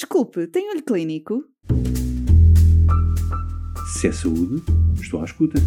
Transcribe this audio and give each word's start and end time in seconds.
Desculpe, 0.00 0.46
tem 0.46 0.70
olho 0.70 0.82
clínico? 0.82 1.44
Se 3.92 4.08
é 4.08 4.12
saúde, 4.12 4.62
estou 4.98 5.20
à 5.20 5.26
escuta. 5.26 5.58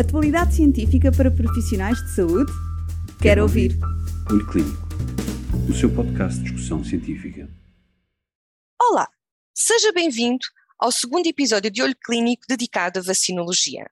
Atualidade 0.00 0.54
científica 0.54 1.12
para 1.12 1.30
profissionais 1.30 1.98
de 1.98 2.14
saúde? 2.14 2.50
Quero, 2.50 3.18
Quero 3.20 3.42
ouvir. 3.42 3.72
ouvir. 3.72 4.32
Olho 4.32 4.46
Clínico, 4.46 4.88
o 5.68 5.74
seu 5.74 5.94
podcast 5.94 6.38
de 6.38 6.44
discussão 6.44 6.82
científica. 6.82 7.50
Olá, 8.80 9.06
seja 9.54 9.92
bem-vindo 9.92 10.46
ao 10.78 10.90
segundo 10.90 11.26
episódio 11.26 11.70
de 11.70 11.82
Olho 11.82 11.96
Clínico 12.02 12.44
dedicado 12.48 13.00
à 13.00 13.02
vacinologia. 13.02 13.90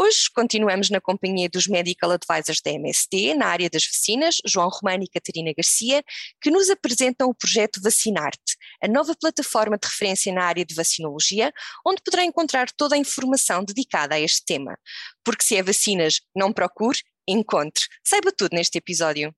Hoje 0.00 0.30
continuamos 0.32 0.90
na 0.90 1.00
companhia 1.00 1.48
dos 1.48 1.66
Medical 1.66 2.12
Advisors 2.12 2.60
da 2.60 2.70
MSD, 2.70 3.34
na 3.34 3.46
área 3.46 3.68
das 3.68 3.84
vacinas, 3.84 4.36
João 4.46 4.68
Romano 4.68 5.02
e 5.02 5.08
Catarina 5.08 5.52
Garcia, 5.52 6.04
que 6.40 6.52
nos 6.52 6.70
apresentam 6.70 7.28
o 7.28 7.34
projeto 7.34 7.82
Vacinarte, 7.82 8.56
a 8.80 8.86
nova 8.86 9.12
plataforma 9.20 9.76
de 9.76 9.88
referência 9.88 10.32
na 10.32 10.44
área 10.44 10.64
de 10.64 10.72
vacinologia, 10.72 11.52
onde 11.84 12.00
poderá 12.00 12.24
encontrar 12.24 12.70
toda 12.70 12.94
a 12.94 12.98
informação 12.98 13.64
dedicada 13.64 14.14
a 14.14 14.20
este 14.20 14.44
tema. 14.44 14.78
Porque 15.24 15.42
se 15.42 15.56
é 15.56 15.64
vacinas, 15.64 16.20
não 16.32 16.52
procure, 16.52 17.00
encontre. 17.26 17.82
Saiba 18.04 18.30
tudo 18.30 18.54
neste 18.54 18.78
episódio. 18.78 19.34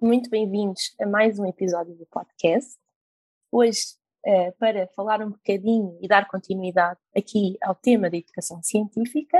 Muito 0.00 0.30
bem-vindos 0.30 0.94
a 0.98 1.06
mais 1.06 1.38
um 1.38 1.44
episódio 1.44 1.94
do 1.94 2.06
podcast. 2.06 2.72
Hoje 3.50 3.82
uh, 4.26 4.52
para 4.58 4.86
falar 4.88 5.20
um 5.20 5.30
bocadinho 5.30 5.98
e 6.00 6.08
dar 6.08 6.28
continuidade 6.28 6.98
aqui 7.16 7.56
ao 7.62 7.74
tema 7.74 8.10
da 8.10 8.16
educação 8.16 8.62
científica, 8.62 9.38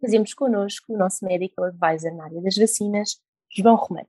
fazemos 0.00 0.34
connosco 0.34 0.94
o 0.94 0.98
nosso 0.98 1.24
Medical 1.24 1.66
Advisor 1.66 2.14
na 2.14 2.24
área 2.24 2.40
das 2.40 2.56
vacinas, 2.56 3.20
João 3.50 3.76
Romero. 3.76 4.08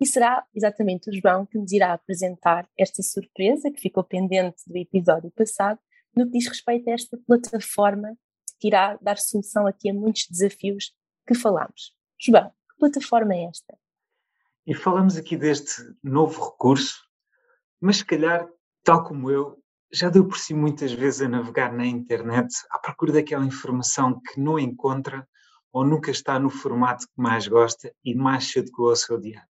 E 0.00 0.06
será 0.06 0.44
exatamente 0.54 1.10
o 1.10 1.12
João 1.12 1.46
que 1.46 1.58
nos 1.58 1.70
irá 1.70 1.92
apresentar 1.92 2.68
esta 2.76 3.02
surpresa 3.02 3.70
que 3.70 3.80
ficou 3.80 4.02
pendente 4.02 4.62
do 4.66 4.76
episódio 4.76 5.30
passado, 5.30 5.78
no 6.16 6.26
que 6.26 6.38
diz 6.38 6.48
respeito 6.48 6.90
a 6.90 6.92
esta 6.92 7.16
plataforma 7.26 8.16
que 8.58 8.68
irá 8.68 8.98
dar 9.00 9.18
solução 9.18 9.66
aqui 9.66 9.90
a 9.90 9.94
muitos 9.94 10.26
desafios 10.28 10.92
que 11.26 11.34
falamos. 11.34 11.94
João, 12.20 12.50
que 12.50 12.76
plataforma 12.78 13.34
é 13.34 13.44
esta? 13.44 13.78
E 14.66 14.74
falamos 14.74 15.16
aqui 15.16 15.36
deste 15.36 15.82
novo 16.02 16.50
recurso, 16.50 17.00
mas 17.80 17.98
se 17.98 18.04
calhar 18.04 18.48
tal 18.84 19.04
como 19.04 19.30
eu, 19.30 19.58
já 19.92 20.08
deu 20.08 20.26
por 20.26 20.38
si 20.38 20.54
muitas 20.54 20.92
vezes 20.92 21.22
a 21.22 21.28
navegar 21.28 21.72
na 21.72 21.86
internet 21.86 22.48
à 22.70 22.78
procura 22.78 23.12
daquela 23.12 23.44
informação 23.44 24.20
que 24.20 24.40
não 24.40 24.58
encontra 24.58 25.28
ou 25.72 25.84
nunca 25.84 26.10
está 26.10 26.38
no 26.38 26.50
formato 26.50 27.06
que 27.06 27.22
mais 27.22 27.46
gosta 27.46 27.92
e 28.04 28.14
mais 28.14 28.50
se 28.50 28.58
adequa 28.58 28.82
ao 28.82 28.96
seu 28.96 29.18
dia 29.18 29.38
a 29.38 29.40
dia. 29.40 29.48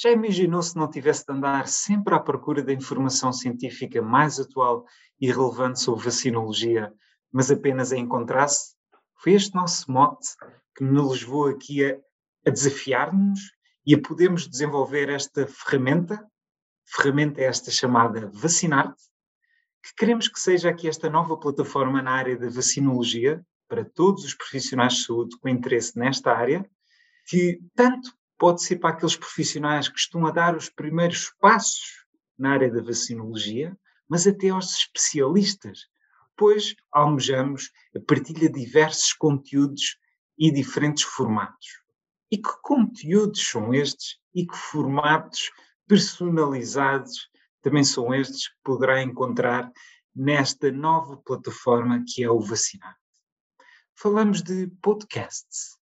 Já 0.00 0.10
imaginou 0.10 0.62
se 0.62 0.76
não 0.76 0.88
tivesse 0.88 1.24
de 1.26 1.32
andar 1.32 1.66
sempre 1.66 2.14
à 2.14 2.20
procura 2.20 2.62
da 2.62 2.72
informação 2.72 3.32
científica 3.32 4.00
mais 4.00 4.38
atual 4.38 4.84
e 5.20 5.30
relevante 5.30 5.80
sobre 5.80 6.04
vacinologia, 6.04 6.92
mas 7.32 7.50
apenas 7.50 7.92
a 7.92 7.96
encontrasse? 7.96 8.74
Foi 9.16 9.32
este 9.32 9.54
nosso 9.54 9.90
mote 9.90 10.28
que 10.76 10.84
nos 10.84 11.22
levou 11.22 11.48
aqui 11.48 11.84
a, 11.84 11.98
a 12.46 12.50
desafiar-nos 12.50 13.40
e 13.84 13.94
a 13.94 14.00
podermos 14.00 14.48
desenvolver 14.48 15.08
esta 15.08 15.46
ferramenta 15.46 16.24
ferramenta 16.90 17.40
esta 17.42 17.70
chamada 17.70 18.30
Vacinarte, 18.32 19.02
que 19.82 19.94
queremos 19.94 20.28
que 20.28 20.40
seja 20.40 20.70
aqui 20.70 20.88
esta 20.88 21.08
nova 21.08 21.36
plataforma 21.36 22.02
na 22.02 22.12
área 22.12 22.36
da 22.36 22.48
vacinologia 22.48 23.44
para 23.68 23.84
todos 23.84 24.24
os 24.24 24.34
profissionais 24.34 24.94
de 24.94 25.04
saúde 25.04 25.38
com 25.38 25.48
interesse 25.48 25.98
nesta 25.98 26.32
área, 26.32 26.68
que 27.26 27.60
tanto 27.74 28.12
pode 28.38 28.62
ser 28.62 28.76
para 28.76 28.90
aqueles 28.90 29.16
profissionais 29.16 29.88
que 29.88 29.98
estão 29.98 30.26
a 30.26 30.30
dar 30.30 30.56
os 30.56 30.68
primeiros 30.70 31.30
passos 31.40 32.06
na 32.38 32.52
área 32.52 32.70
da 32.70 32.82
vacinologia, 32.82 33.76
mas 34.08 34.26
até 34.26 34.48
aos 34.48 34.74
especialistas, 34.74 35.86
pois 36.36 36.74
almejamos 36.92 37.70
a 37.94 38.00
partilha 38.00 38.48
de 38.48 38.64
diversos 38.64 39.12
conteúdos 39.12 39.98
e 40.38 40.52
diferentes 40.52 41.02
formatos. 41.02 41.68
E 42.30 42.38
que 42.38 42.50
conteúdos 42.62 43.46
são 43.46 43.74
estes 43.74 44.18
e 44.34 44.46
que 44.46 44.56
formatos 44.56 45.50
personalizados 45.88 47.28
também 47.62 47.82
são 47.82 48.14
estes 48.14 48.48
que 48.48 48.56
poderá 48.62 49.02
encontrar 49.02 49.72
nesta 50.14 50.70
nova 50.70 51.16
plataforma 51.16 52.04
que 52.06 52.22
é 52.22 52.30
o 52.30 52.40
Vacinar. 52.40 52.96
Falamos 53.96 54.42
de 54.42 54.68
podcasts. 54.82 55.76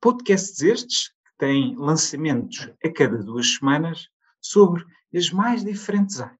Podcasts 0.00 0.60
estes 0.60 1.08
que 1.08 1.32
têm 1.38 1.74
lançamentos 1.76 2.70
a 2.84 2.92
cada 2.92 3.18
duas 3.18 3.54
semanas 3.54 4.08
sobre 4.40 4.84
as 5.14 5.30
mais 5.30 5.64
diferentes 5.64 6.20
áreas, 6.20 6.38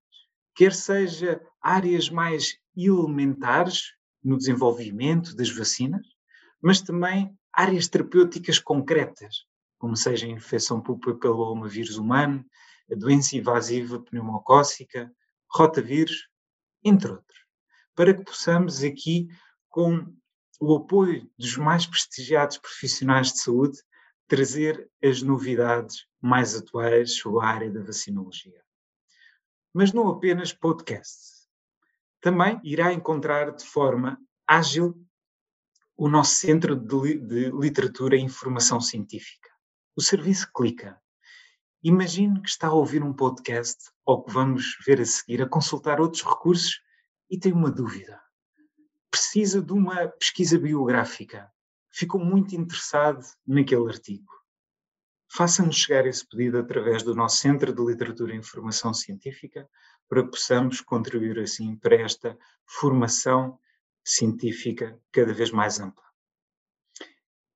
quer 0.55 0.73
seja 0.73 1.41
áreas 1.61 2.11
mais 2.11 2.59
elementares 2.77 3.95
no 4.23 4.37
desenvolvimento 4.37 5.35
das 5.35 5.51
vacinas, 5.51 6.07
mas 6.61 6.81
também 6.81 7.37
áreas 7.53 7.89
terapêuticas 7.89 8.59
concretas, 8.59 9.47
como 9.79 9.97
seja 9.97 10.27
a 10.27 10.31
infecção 10.31 10.81
por 10.81 10.99
papilomavírus 10.99 11.97
humano, 11.97 12.45
a 12.91 12.95
doença 12.95 13.37
invasiva 13.37 14.01
pneumocócica, 14.01 15.13
rotavírus, 15.51 16.29
entre 16.83 17.11
outros, 17.11 17.39
para 17.95 18.15
que 18.15 18.25
possamos 18.25 18.83
aqui, 18.83 19.29
com 19.69 20.15
o 20.61 20.77
apoio 20.77 21.31
dos 21.39 21.57
mais 21.57 21.87
prestigiados 21.87 22.59
profissionais 22.59 23.33
de 23.33 23.41
saúde, 23.41 23.79
trazer 24.27 24.91
as 25.03 25.23
novidades 25.23 26.07
mais 26.21 26.55
atuais 26.55 27.17
sobre 27.17 27.45
a 27.45 27.49
área 27.49 27.71
da 27.71 27.83
vacinologia. 27.83 28.63
Mas 29.73 29.93
não 29.93 30.09
apenas 30.09 30.53
podcasts. 30.53 31.49
Também 32.21 32.61
irá 32.65 32.93
encontrar 32.93 33.51
de 33.55 33.65
forma 33.65 34.19
ágil 34.47 34.95
o 35.97 36.09
nosso 36.09 36.37
Centro 36.37 36.75
de, 36.75 37.19
de 37.19 37.51
Literatura 37.51 38.17
e 38.17 38.21
Informação 38.21 38.81
Científica, 38.81 39.51
o 39.97 40.03
Serviço 40.03 40.51
Clica, 40.53 41.01
Imagine 41.87 42.41
que 42.41 42.49
está 42.49 42.69
a 42.69 42.73
ouvir 42.73 43.03
um 43.03 43.13
podcast 43.13 43.91
ou 44.07 44.25
que 44.25 44.33
vamos 44.33 44.79
ver 44.87 45.03
a 45.03 45.05
seguir, 45.05 45.43
a 45.43 45.47
consultar 45.47 46.01
outros 46.01 46.23
recursos 46.23 46.81
e 47.29 47.39
tem 47.39 47.53
uma 47.53 47.71
dúvida. 47.71 48.19
Precisa 49.11 49.61
de 49.61 49.71
uma 49.71 50.09
pesquisa 50.09 50.59
biográfica. 50.59 51.53
Ficou 51.91 52.25
muito 52.25 52.57
interessado 52.57 53.23
naquele 53.47 53.87
artigo. 53.87 54.33
Faça-nos 55.31 55.77
chegar 55.77 56.07
esse 56.07 56.27
pedido 56.27 56.57
através 56.57 57.03
do 57.03 57.15
nosso 57.15 57.37
Centro 57.37 57.75
de 57.75 57.85
Literatura 57.85 58.33
e 58.33 58.39
Informação 58.39 58.95
Científica 58.95 59.69
para 60.09 60.23
que 60.23 60.31
possamos 60.31 60.81
contribuir 60.81 61.39
assim 61.39 61.77
para 61.77 61.97
esta 61.97 62.35
formação 62.65 63.59
científica 64.03 64.99
cada 65.13 65.35
vez 65.35 65.51
mais 65.51 65.79
ampla. 65.79 66.03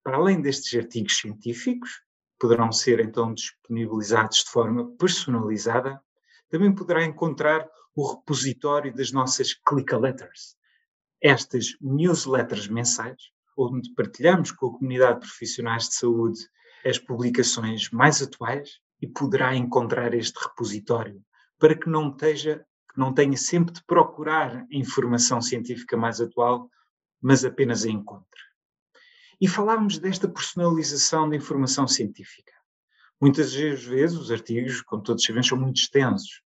Para 0.04 0.18
além 0.18 0.42
destes 0.42 0.78
artigos 0.78 1.16
científicos, 1.16 2.02
poderão 2.38 2.70
ser 2.72 3.00
então 3.00 3.34
disponibilizados 3.34 4.44
de 4.44 4.50
forma 4.50 4.90
personalizada. 4.96 6.00
Também 6.50 6.74
poderá 6.74 7.04
encontrar 7.04 7.68
o 7.94 8.14
repositório 8.14 8.94
das 8.94 9.12
nossas 9.12 9.54
Click 9.54 9.94
Letters, 9.94 10.56
estas 11.20 11.76
newsletters 11.80 12.68
mensais, 12.68 13.20
onde 13.56 13.92
partilhamos 13.94 14.52
com 14.52 14.66
a 14.66 14.72
comunidade 14.72 15.20
de 15.20 15.26
profissionais 15.26 15.88
de 15.88 15.94
saúde 15.96 16.38
as 16.86 16.96
publicações 16.96 17.90
mais 17.90 18.22
atuais 18.22 18.78
e 19.02 19.08
poderá 19.08 19.54
encontrar 19.54 20.14
este 20.14 20.38
repositório 20.38 21.20
para 21.58 21.74
que 21.74 21.88
não, 21.90 22.10
esteja, 22.10 22.64
que 22.92 22.98
não 22.98 23.12
tenha 23.12 23.36
sempre 23.36 23.74
de 23.74 23.82
procurar 23.84 24.58
a 24.58 24.66
informação 24.70 25.40
científica 25.40 25.96
mais 25.96 26.20
atual, 26.20 26.70
mas 27.20 27.44
apenas 27.44 27.84
a 27.84 27.88
encontre 27.88 28.47
e 29.40 29.46
falarmos 29.46 29.98
desta 29.98 30.28
personalização 30.28 31.28
da 31.28 31.36
informação 31.36 31.86
científica. 31.86 32.52
Muitas 33.20 33.52
vezes 33.52 34.16
os 34.16 34.30
artigos, 34.30 34.80
como 34.82 35.02
todos 35.02 35.24
sabemos, 35.24 35.48
são 35.48 35.58
muito 35.58 35.80
extensos. 35.80 36.42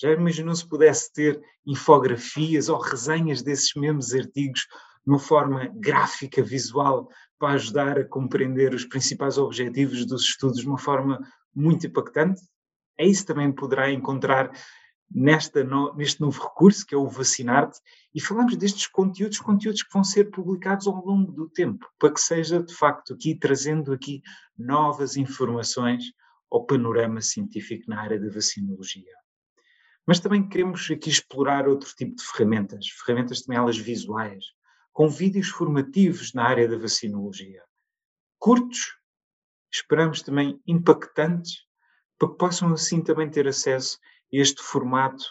Já 0.00 0.10
imaginou 0.12 0.54
se 0.54 0.66
pudesse 0.66 1.12
ter 1.12 1.40
infografias 1.66 2.68
ou 2.70 2.78
resenhas 2.78 3.42
desses 3.42 3.74
mesmos 3.74 4.14
artigos 4.14 4.66
numa 5.04 5.18
forma 5.18 5.70
gráfica, 5.74 6.42
visual, 6.42 7.08
para 7.38 7.54
ajudar 7.54 7.98
a 7.98 8.04
compreender 8.04 8.74
os 8.74 8.84
principais 8.84 9.36
objetivos 9.36 10.06
dos 10.06 10.22
estudos 10.22 10.60
de 10.60 10.66
uma 10.66 10.78
forma 10.78 11.20
muito 11.54 11.86
impactante? 11.86 12.40
É 12.98 13.06
isso 13.06 13.26
também 13.26 13.52
poderá 13.52 13.90
encontrar 13.90 14.50
nesta 15.10 15.64
no, 15.64 15.94
neste 15.94 16.20
novo 16.20 16.40
recurso, 16.40 16.86
que 16.86 16.94
é 16.94 16.98
o 16.98 17.08
Vacinarte, 17.08 17.80
e 18.14 18.20
falamos 18.20 18.56
destes 18.56 18.86
conteúdos, 18.86 19.40
conteúdos 19.40 19.82
que 19.82 19.92
vão 19.92 20.04
ser 20.04 20.30
publicados 20.30 20.86
ao 20.86 21.04
longo 21.04 21.32
do 21.32 21.48
tempo, 21.48 21.86
para 21.98 22.12
que 22.12 22.20
seja, 22.20 22.62
de 22.62 22.74
facto, 22.74 23.14
aqui 23.14 23.34
trazendo 23.34 23.92
aqui 23.92 24.22
novas 24.56 25.16
informações 25.16 26.04
ao 26.50 26.64
panorama 26.64 27.20
científico 27.20 27.84
na 27.88 28.00
área 28.00 28.20
da 28.20 28.28
vacinologia. 28.28 29.14
Mas 30.06 30.20
também 30.20 30.48
queremos 30.48 30.88
aqui 30.90 31.10
explorar 31.10 31.68
outro 31.68 31.92
tipo 31.94 32.14
de 32.16 32.24
ferramentas, 32.24 32.86
ferramentas 33.04 33.42
também 33.42 33.58
elas 33.58 33.78
visuais, 33.78 34.44
com 34.92 35.08
vídeos 35.08 35.48
formativos 35.48 36.32
na 36.34 36.44
área 36.44 36.68
da 36.68 36.76
vacinologia. 36.76 37.62
Curtos, 38.38 38.96
esperamos 39.72 40.22
também 40.22 40.60
impactantes, 40.66 41.64
para 42.18 42.28
que 42.28 42.36
possam 42.36 42.72
assim 42.72 43.02
também 43.02 43.30
ter 43.30 43.46
acesso 43.46 43.98
este 44.32 44.62
formato 44.62 45.24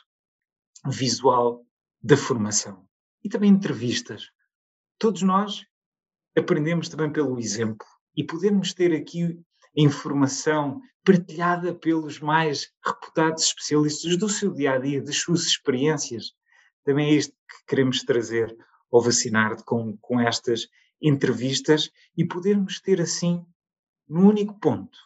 visual 0.86 1.66
da 2.02 2.18
formação 2.18 2.88
e 3.24 3.30
também 3.30 3.52
entrevistas. 3.52 4.30
Todos 4.98 5.22
nós 5.22 5.66
aprendemos 6.38 6.90
também 6.90 7.12
pelo 7.12 7.40
exemplo 7.40 7.86
e 8.16 8.24
podemos 8.24 8.74
ter 8.74 8.94
aqui 8.96 9.42
informação 9.76 10.82
partilhada 11.06 11.74
pelos 11.74 12.20
mais 12.20 12.72
reputados 12.86 13.44
especialistas 13.44 14.18
do 14.18 14.30
seu 14.30 14.54
dia 14.54 14.74
a 14.74 14.78
dia, 14.78 15.02
das 15.02 15.18
suas 15.18 15.44
experiências. 15.44 16.34
Também 16.84 17.10
é 17.10 17.14
isto 17.14 17.34
que 17.34 17.66
queremos 17.68 18.04
trazer 18.04 18.56
ao 18.92 19.02
vacinar 19.02 19.64
com, 19.64 19.98
com 19.98 20.20
estas 20.20 20.68
entrevistas 21.02 21.90
e 22.18 22.26
podermos 22.26 22.82
ter 22.82 23.00
assim, 23.02 23.46
num 24.08 24.28
único 24.28 24.60
ponto, 24.60 24.98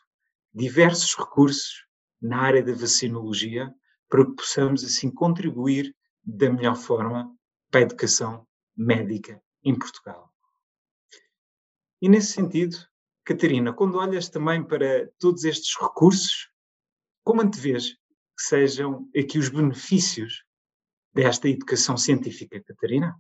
diversos 0.54 1.16
recursos 1.16 1.86
na 2.22 2.42
área 2.42 2.64
da 2.64 2.74
vacinologia 2.74 3.74
para 4.14 4.28
que 4.28 4.36
possamos 4.36 4.84
assim 4.84 5.10
contribuir 5.10 5.92
da 6.24 6.48
melhor 6.48 6.76
forma 6.76 7.36
para 7.72 7.80
a 7.80 7.84
educação 7.84 8.48
médica 8.78 9.42
em 9.64 9.76
Portugal. 9.76 10.32
E 12.00 12.08
nesse 12.08 12.34
sentido, 12.34 12.78
Catarina, 13.26 13.74
quando 13.74 13.98
olhas 13.98 14.30
também 14.30 14.64
para 14.64 15.10
todos 15.18 15.44
estes 15.46 15.76
recursos, 15.82 16.48
como 17.24 17.42
antevês 17.42 17.94
que 18.38 18.44
sejam 18.44 19.10
aqui 19.18 19.40
os 19.40 19.50
benefícios 19.50 20.46
desta 21.12 21.50
educação 21.50 21.98
científica, 21.98 22.62
Catarina? 22.64 23.16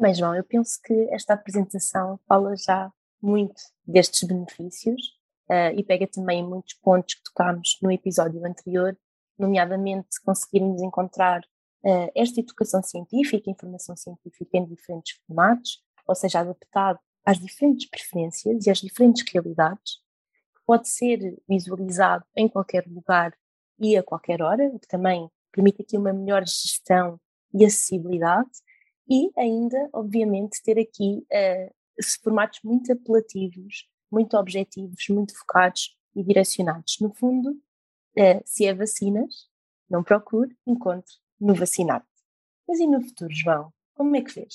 Bem, 0.00 0.14
João, 0.14 0.34
eu 0.34 0.44
penso 0.44 0.80
que 0.82 0.94
esta 1.10 1.34
apresentação 1.34 2.18
fala 2.26 2.56
já 2.56 2.90
muito 3.20 3.60
destes 3.86 4.26
benefícios 4.26 5.02
uh, 5.50 5.78
e 5.78 5.84
pega 5.84 6.06
também 6.06 6.42
muitos 6.42 6.72
pontos 6.82 7.16
que 7.16 7.24
tocámos 7.24 7.76
no 7.82 7.92
episódio 7.92 8.42
anterior, 8.46 8.96
nomeadamente 9.40 10.20
conseguirmos 10.24 10.82
encontrar 10.82 11.40
uh, 11.84 12.10
esta 12.14 12.40
educação 12.40 12.82
científica, 12.82 13.50
informação 13.50 13.96
científica 13.96 14.58
em 14.58 14.66
diferentes 14.66 15.18
formatos, 15.26 15.82
ou 16.06 16.14
seja, 16.14 16.40
adaptado 16.40 16.98
às 17.24 17.38
diferentes 17.38 17.88
preferências 17.88 18.66
e 18.66 18.70
às 18.70 18.78
diferentes 18.78 19.24
realidades, 19.32 19.94
que 20.54 20.60
pode 20.66 20.88
ser 20.88 21.38
visualizado 21.48 22.24
em 22.36 22.48
qualquer 22.48 22.86
lugar 22.86 23.32
e 23.78 23.96
a 23.96 24.02
qualquer 24.02 24.42
hora, 24.42 24.68
o 24.68 24.78
que 24.78 24.88
também 24.88 25.30
permite 25.52 25.82
aqui 25.82 25.96
uma 25.96 26.12
melhor 26.12 26.44
gestão 26.46 27.18
e 27.52 27.64
acessibilidade, 27.64 28.50
e 29.08 29.30
ainda, 29.36 29.88
obviamente, 29.92 30.62
ter 30.62 30.78
aqui 30.78 31.26
uh, 31.32 31.74
formatos 32.22 32.60
muito 32.62 32.92
apelativos, 32.92 33.88
muito 34.10 34.36
objetivos, 34.36 35.08
muito 35.08 35.36
focados 35.36 35.96
e 36.14 36.22
direcionados. 36.22 36.98
No 37.00 37.12
fundo, 37.12 37.60
uh, 38.18 38.42
se 38.44 38.66
é 38.66 38.74
vacinas, 38.74 39.48
não 39.88 40.02
procure, 40.02 40.56
encontre 40.66 41.14
no 41.40 41.54
vacinado. 41.54 42.04
Mas 42.68 42.78
e 42.78 42.86
no 42.86 43.02
futuro, 43.02 43.32
João? 43.32 43.72
Como 43.94 44.14
é 44.16 44.22
que 44.22 44.32
vês? 44.32 44.54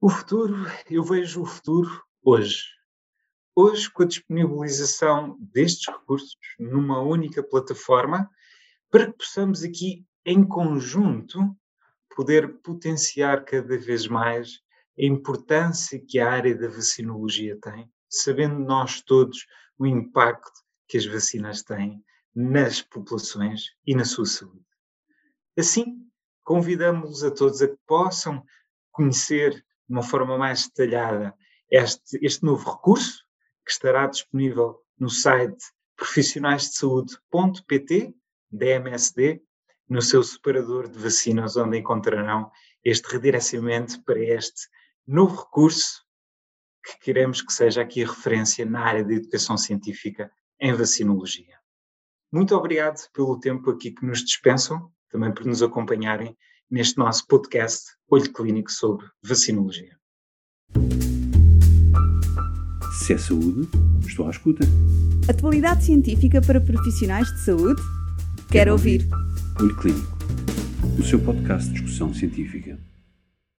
O 0.00 0.10
futuro, 0.10 0.54
eu 0.90 1.02
vejo 1.02 1.42
o 1.42 1.46
futuro 1.46 2.02
hoje. 2.22 2.64
Hoje, 3.54 3.90
com 3.90 4.02
a 4.02 4.06
disponibilização 4.06 5.38
destes 5.40 5.86
recursos 5.86 6.36
numa 6.58 7.00
única 7.00 7.42
plataforma, 7.42 8.28
para 8.90 9.06
que 9.06 9.18
possamos 9.18 9.62
aqui, 9.62 10.04
em 10.24 10.46
conjunto, 10.46 11.38
poder 12.14 12.58
potenciar 12.60 13.44
cada 13.44 13.78
vez 13.78 14.06
mais 14.06 14.60
a 14.98 15.04
importância 15.04 15.98
que 15.98 16.18
a 16.18 16.30
área 16.30 16.56
da 16.56 16.68
vacinologia 16.68 17.58
tem, 17.60 17.90
sabendo 18.08 18.58
nós 18.58 19.00
todos 19.00 19.46
o 19.78 19.86
impacto 19.86 20.60
que 20.88 20.96
as 20.96 21.06
vacinas 21.06 21.62
têm 21.62 22.02
nas 22.36 22.80
populações 22.82 23.70
e 23.86 23.96
na 23.96 24.04
sua 24.04 24.26
saúde. 24.26 24.66
Assim, 25.58 26.06
convidamos-los 26.44 27.24
a 27.24 27.30
todos 27.30 27.62
a 27.62 27.68
que 27.68 27.78
possam 27.86 28.44
conhecer 28.92 29.54
de 29.54 29.64
uma 29.88 30.02
forma 30.02 30.36
mais 30.36 30.68
detalhada 30.68 31.34
este, 31.70 32.18
este 32.20 32.44
novo 32.44 32.70
recurso, 32.70 33.24
que 33.64 33.72
estará 33.72 34.06
disponível 34.06 34.84
no 34.98 35.08
site 35.08 35.64
profissionais-de-saúde.pt 35.96 38.14
da 38.50 38.66
MSD 38.66 39.42
no 39.88 40.02
seu 40.02 40.22
separador 40.22 40.88
de 40.88 40.98
vacinas, 40.98 41.56
onde 41.56 41.78
encontrarão 41.78 42.50
este 42.84 43.08
redirecionamento 43.08 44.04
para 44.04 44.20
este 44.20 44.68
novo 45.06 45.42
recurso 45.42 46.04
que 46.84 46.98
queremos 46.98 47.40
que 47.40 47.50
seja 47.52 47.80
aqui 47.82 48.02
a 48.04 48.06
referência 48.06 48.66
na 48.66 48.80
área 48.80 49.04
de 49.04 49.14
educação 49.14 49.56
científica 49.56 50.30
em 50.60 50.74
vacinologia. 50.74 51.55
Muito 52.36 52.54
obrigado 52.54 52.98
pelo 53.14 53.40
tempo 53.40 53.70
aqui 53.70 53.90
que 53.92 54.04
nos 54.04 54.22
dispensam, 54.22 54.90
também 55.10 55.32
por 55.32 55.46
nos 55.46 55.62
acompanharem 55.62 56.36
neste 56.70 56.98
nosso 56.98 57.26
podcast 57.26 57.92
Olho 58.10 58.30
Clínico 58.30 58.70
sobre 58.70 59.06
vacinologia. 59.24 59.96
Se 62.98 63.14
é 63.14 63.16
saúde, 63.16 63.66
estou 64.06 64.26
à 64.26 64.30
escuta. 64.30 64.66
Atualidade 65.30 65.84
científica 65.84 66.42
para 66.42 66.60
profissionais 66.60 67.26
de 67.26 67.40
saúde? 67.40 67.80
Quero, 67.80 68.48
Quero 68.50 68.72
ouvir. 68.72 69.08
ouvir. 69.10 69.62
Olho 69.62 69.76
Clínico, 69.78 70.18
o 71.00 71.02
seu 71.02 71.18
podcast 71.18 71.70
de 71.70 71.80
discussão 71.80 72.12
científica. 72.12 72.78